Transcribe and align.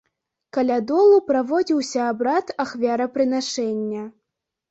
Каля 0.57 0.77
долу 0.91 1.17
праводзіўся 1.27 2.01
абрад 2.13 2.45
ахвярапрынашэння. 2.63 4.03